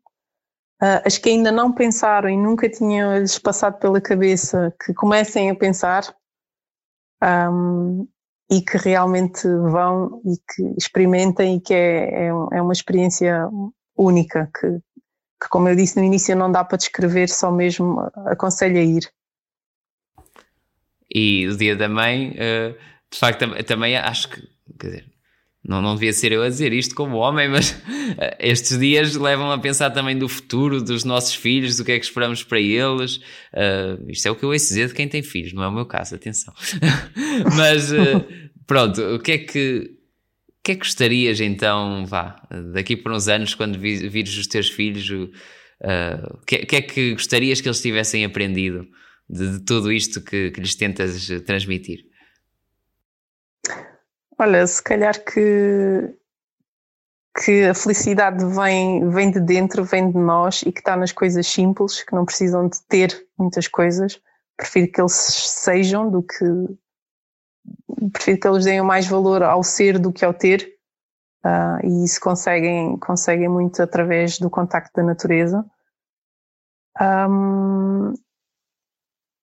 [0.83, 5.51] Uh, as que ainda não pensaram e nunca tinham lhes passado pela cabeça que comecem
[5.51, 6.03] a pensar
[7.23, 8.07] um,
[8.51, 13.47] e que realmente vão e que experimentem e que é, é, é uma experiência
[13.95, 14.79] única que,
[15.41, 19.11] que, como eu disse no início, não dá para descrever, só mesmo aconselho a ir.
[21.13, 22.77] E o dia da mãe, uh,
[23.11, 24.41] de facto, também acho que,
[24.79, 25.05] quer dizer,
[25.63, 27.75] não, não devia ser eu a dizer isto como homem, mas
[28.17, 31.99] eh, estes dias levam a pensar também do futuro dos nossos filhos, do que é
[31.99, 33.17] que esperamos para eles.
[33.53, 35.71] Uh, isto é o que eu ouço dizer de quem tem filhos, não é o
[35.71, 36.53] meu caso, atenção.
[37.55, 37.91] mas
[38.65, 40.00] pronto, o que é que.
[40.61, 42.39] O que é que gostarias então, vá,
[42.71, 47.13] daqui por uns anos, quando vires os teus filhos, o uh, que, que, é que
[47.13, 48.87] gostarias que eles tivessem aprendido
[49.27, 52.05] de, de tudo isto que, que lhes tentas transmitir?
[54.37, 56.15] Olha, se calhar que,
[57.43, 61.47] que a felicidade vem, vem de dentro, vem de nós e que está nas coisas
[61.47, 64.21] simples, que não precisam de ter muitas coisas.
[64.57, 66.45] Prefiro que eles sejam do que.
[68.11, 70.77] Prefiro que eles deem mais valor ao ser do que ao ter.
[71.45, 75.65] Uh, e isso conseguem, conseguem muito através do contacto da natureza.
[76.99, 78.13] Um,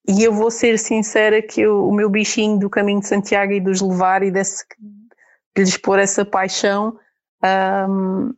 [0.09, 3.61] e eu vou ser sincera que eu, o meu bichinho do caminho de Santiago e
[3.61, 6.98] dos levar e desse, de lhes pôr essa paixão
[7.88, 8.33] um,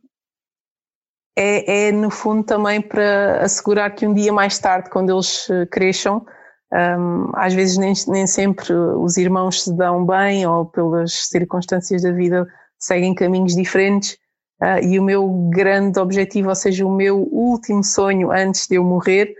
[1.35, 5.65] é, é, no fundo também para assegurar que um dia mais tarde, quando eles eh,
[5.65, 6.25] cresçam,
[6.73, 12.11] um, às vezes nem, nem sempre os irmãos se dão bem ou pelas circunstâncias da
[12.11, 12.47] vida
[12.79, 14.17] seguem caminhos diferentes.
[14.61, 18.83] Uh, e o meu grande objetivo, ou seja, o meu último sonho antes de eu
[18.83, 19.33] morrer,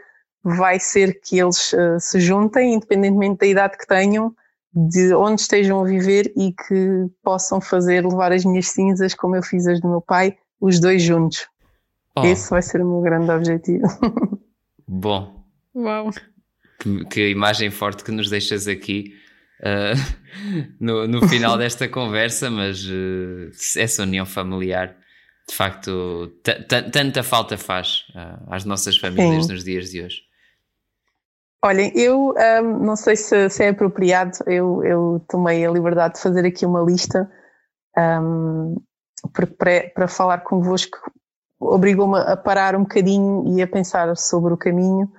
[0.43, 4.33] vai ser que eles uh, se juntem, independentemente da idade que tenham,
[4.73, 9.43] de onde estejam a viver e que possam fazer levar as minhas cinzas, como eu
[9.43, 11.47] fiz as do meu pai, os dois juntos.
[12.17, 12.25] Oh.
[12.25, 13.85] Esse vai ser o meu grande objetivo.
[14.87, 15.45] Bom.
[15.75, 16.09] Uau.
[16.81, 19.13] Que, que imagem forte que nos deixas aqui.
[19.59, 19.93] Uh,
[20.81, 24.97] no, no final desta conversa, mas uh, essa união familiar
[25.47, 26.31] de facto
[26.91, 29.53] tanta falta faz uh, às nossas famílias Sim.
[29.53, 30.21] nos dias de hoje.
[31.63, 36.21] Olhem, eu um, não sei se, se, é apropriado, eu, eu, tomei a liberdade de
[36.21, 37.29] fazer aqui uma lista
[37.95, 38.77] um,
[39.57, 40.97] para, para falar convosco,
[41.59, 45.11] obrigou-me a parar um bocadinho e a pensar sobre o caminho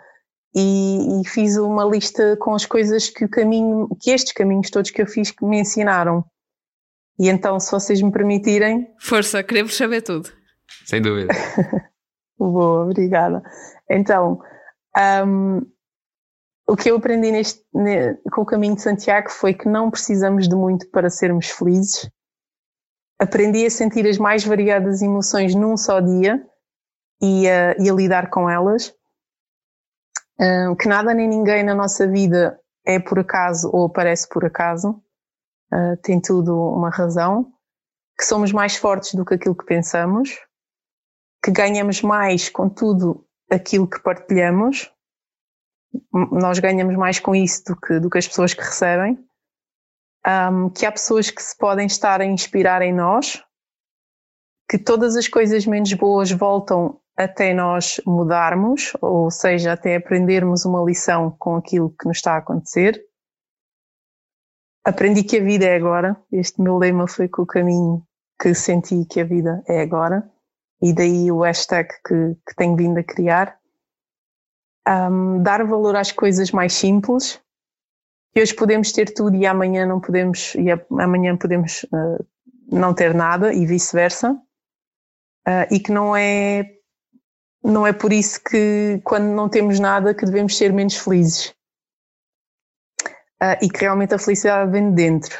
[0.54, 4.90] e, e, fiz uma lista com as coisas que o caminho, que estes caminhos todos
[4.90, 6.24] que eu fiz que me ensinaram.
[7.18, 8.88] E então, se vocês me permitirem.
[9.00, 10.30] Força, queremos saber tudo.
[10.84, 11.32] Sem dúvida.
[12.38, 13.42] Boa, obrigada.
[13.88, 14.40] Então,
[15.26, 15.60] um,
[16.66, 17.64] o que eu aprendi neste,
[18.32, 22.10] com o caminho de Santiago foi que não precisamos de muito para sermos felizes.
[23.18, 26.44] Aprendi a sentir as mais variadas emoções num só dia
[27.22, 28.92] e a, e a lidar com elas.
[30.42, 35.00] Um, que nada nem ninguém na nossa vida é por acaso ou aparece por acaso.
[35.72, 37.52] Uh, tem tudo uma razão.
[38.18, 40.30] Que somos mais fortes do que aquilo que pensamos.
[41.44, 44.92] Que ganhamos mais com tudo aquilo que partilhamos
[46.12, 49.18] nós ganhamos mais com isso do que, do que as pessoas que recebem.
[50.26, 53.42] Um, que há pessoas que se podem estar a inspirar em nós,
[54.70, 60.82] que todas as coisas menos boas voltam até nós mudarmos, ou seja, até aprendermos uma
[60.82, 63.02] lição com aquilo que nos está a acontecer.
[64.84, 66.16] Aprendi que a vida é agora.
[66.32, 68.04] Este meu lema foi com o caminho
[68.40, 70.28] que senti que a vida é agora.
[70.80, 73.56] E daí o hashtag que, que tenho vindo a criar
[74.88, 77.40] um, dar valor às coisas mais simples,
[78.32, 82.24] que hoje podemos ter tudo e amanhã não podemos, e amanhã podemos uh,
[82.70, 86.68] não ter nada e vice-versa, uh, e que não é,
[87.62, 91.54] não é por isso que quando não temos nada que devemos ser menos felizes.
[93.40, 95.36] Uh, e que realmente a felicidade vem de dentro.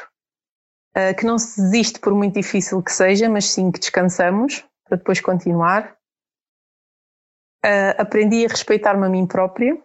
[0.95, 4.97] uh, que não se desiste por muito difícil que seja, mas sim que descansamos para
[4.97, 5.97] depois continuar.
[7.65, 9.81] Uh, aprendi a respeitar-me a mim própria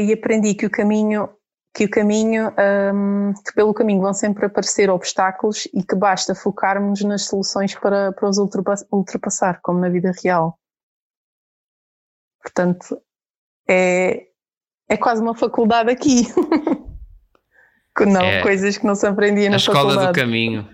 [0.00, 1.28] e aprendi que o caminho
[1.74, 2.52] que o caminho
[2.94, 8.12] um, que pelo caminho vão sempre aparecer obstáculos e que basta focarmos nas soluções para,
[8.12, 10.56] para os ultrapassar, como na vida real.
[12.40, 13.00] Portanto,
[13.68, 14.28] é,
[14.88, 16.28] é quase uma faculdade aqui.
[18.06, 19.88] não, é coisas que não se aprendia na faculdade.
[19.88, 20.68] A escola do caminho.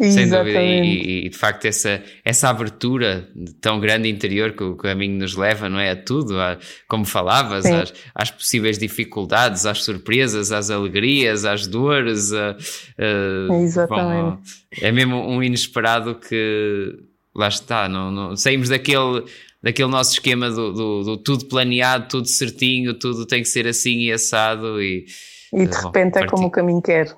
[0.00, 3.28] Sem dúvida, e, e, de facto essa, essa abertura
[3.60, 5.90] tão grande interior que o caminho nos leva, não é?
[5.90, 6.58] A tudo, a,
[6.88, 12.32] como falavas, às, às, possíveis dificuldades, às surpresas, às alegrias, às dores.
[12.32, 12.56] A,
[12.98, 14.36] a, Exatamente.
[14.36, 14.38] Bom,
[14.80, 16.96] é mesmo um inesperado que
[17.34, 19.24] lá está, não, não, saímos daquele,
[19.62, 24.00] daquele nosso esquema do, do, do, tudo planeado, tudo certinho, tudo tem que ser assim
[24.00, 25.04] e assado e.
[25.52, 27.16] E de repente bom, é como o caminho quer.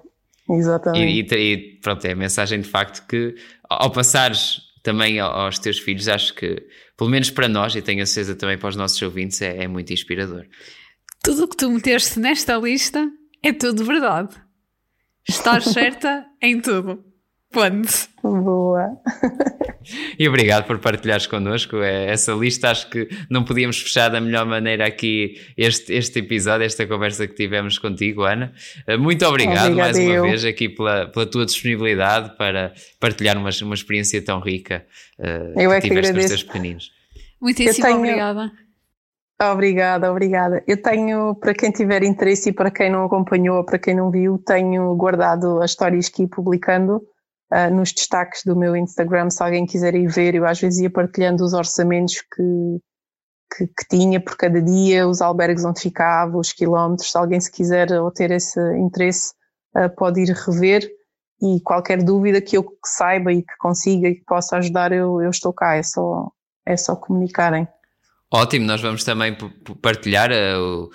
[0.49, 1.34] Exatamente.
[1.34, 3.34] E, e, pronto, é a mensagem de facto que
[3.68, 6.64] ao passares também aos teus filhos, acho que,
[6.97, 9.66] pelo menos para nós, e tenho a certeza também para os nossos ouvintes, é, é
[9.66, 10.47] muito inspirador.
[11.24, 13.11] Tudo o que tu meteste nesta lista
[13.42, 14.36] é tudo verdade.
[15.28, 17.05] Estás certa em tudo.
[18.23, 18.97] Boa.
[20.19, 22.71] E obrigado por partilhares connosco é, essa lista.
[22.71, 27.35] Acho que não podíamos fechar da melhor maneira aqui este, este episódio, esta conversa que
[27.35, 28.53] tivemos contigo, Ana.
[28.87, 33.51] Eh, muito obrigado Obrigada mais uma vez aqui pela, pela tua disponibilidade para partilhar uma,
[33.63, 34.85] uma experiência tão rica
[35.19, 36.15] uh, eu que é que tiveste agradeço.
[36.15, 36.91] nos teus pequeninos.
[37.41, 37.99] Muitíssimo tenho...
[37.99, 38.53] obrigada.
[39.41, 40.65] Obrigada, obrigada.
[40.67, 44.39] Eu tenho, para quem tiver interesse e para quem não acompanhou, para quem não viu,
[44.39, 47.03] tenho guardado as histórias que ia publicando
[47.53, 50.90] uh, nos destaques do meu Instagram, se alguém quiser ir ver, eu às vezes ia
[50.90, 52.80] partilhando os orçamentos que,
[53.57, 57.51] que, que, tinha por cada dia, os albergues onde ficava, os quilómetros, se alguém se
[57.51, 59.32] quiser ou ter esse interesse,
[59.76, 60.88] uh, pode ir rever.
[61.42, 65.28] E qualquer dúvida que eu saiba e que consiga e que possa ajudar, eu, eu
[65.28, 66.30] estou cá, é só,
[66.64, 67.68] é só comunicarem.
[68.33, 69.37] Ótimo, nós vamos também
[69.81, 70.91] partilhar uh,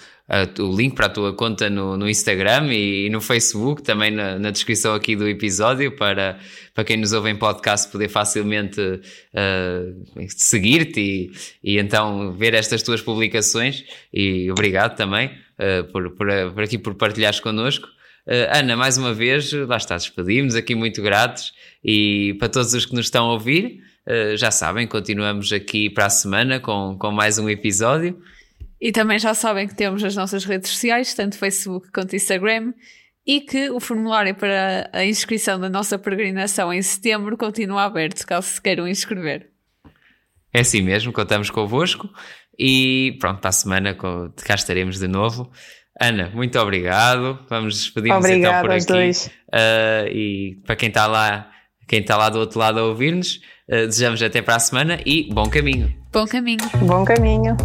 [0.59, 4.38] o, o link para a tua conta no, no Instagram e, no Facebook, também na,
[4.38, 6.39] na, descrição aqui do episódio, para,
[6.73, 11.32] para quem nos ouve em podcast poder facilmente uh, seguir-te e,
[11.63, 13.86] e então ver estas tuas publicações.
[14.13, 17.88] E obrigado também uh, por, por, por, aqui por partilhares connosco.
[18.27, 22.86] Uh, Ana, mais uma vez, lá está, despedimos aqui muito gratos e para todos os
[22.86, 23.79] que nos estão a ouvir.
[24.07, 28.19] Uh, já sabem, continuamos aqui para a semana com, com mais um episódio.
[28.79, 32.73] E também já sabem que temos as nossas redes sociais, tanto Facebook quanto Instagram,
[33.25, 38.47] e que o formulário para a inscrição da nossa peregrinação em setembro continua aberto, caso
[38.47, 39.51] se queiram inscrever.
[40.53, 42.09] É assim mesmo, contamos convosco
[42.57, 45.51] e pronto, para a semana cá estaremos de novo.
[45.99, 47.39] Ana, muito obrigado.
[47.49, 48.93] Vamos despedir-nos então por aqui.
[48.93, 51.51] Uh, e para quem está lá,
[51.87, 53.39] quem está lá do outro lado a ouvir-nos,
[53.72, 55.93] desejamos até para a semana e bom caminho.
[56.11, 56.59] Bom caminho.
[56.82, 57.55] Bom caminho.